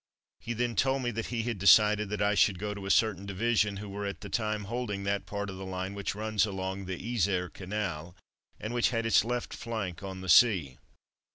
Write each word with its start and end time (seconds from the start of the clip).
He 0.39 0.53
then 0.53 0.75
told 0.75 1.03
me 1.03 1.11
that 1.11 1.27
he 1.27 1.43
had 1.43 1.59
decided 1.59 2.09
that 2.09 2.23
I 2.23 2.33
should 2.33 2.57
go 2.57 2.73
to 2.73 2.87
a 2.87 2.89
certain 2.89 3.27
division 3.27 3.77
who 3.77 3.87
were 3.87 4.07
at 4.07 4.21
the 4.21 4.29
time 4.29 4.63
holding 4.63 5.03
that 5.03 5.27
part 5.27 5.47
of 5.47 5.57
the 5.57 5.63
line 5.63 5.93
which 5.93 6.15
runs 6.15 6.43
alongside 6.43 6.87
the 6.87 6.97
Yser 6.99 7.49
canal, 7.53 8.15
and 8.59 8.73
which 8.73 8.89
had 8.89 9.05
its 9.05 9.23
left 9.23 9.53
flank 9.53 10.01
on 10.01 10.21
the 10.21 10.27
sea. 10.27 10.79